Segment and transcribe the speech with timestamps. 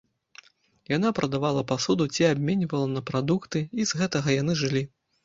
[0.95, 4.83] Яна прадавала пасуду ці абменьвала на прадукты, і з гэтага яны жылі.